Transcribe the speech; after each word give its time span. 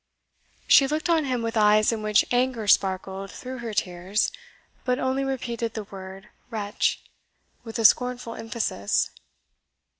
She 0.67 0.87
looked 0.87 1.09
on 1.11 1.25
him 1.25 1.43
with 1.43 1.55
eyes 1.55 1.91
in 1.91 2.01
which 2.01 2.25
anger 2.31 2.67
sparkled 2.67 3.29
through 3.29 3.59
her 3.59 3.71
tears, 3.71 4.31
but 4.83 4.97
only 4.97 5.23
repeated 5.23 5.75
the 5.75 5.83
word 5.83 6.29
"wretch!" 6.49 7.03
with 7.63 7.77
a 7.77 7.85
scornful 7.85 8.33
emphasis. 8.33 9.11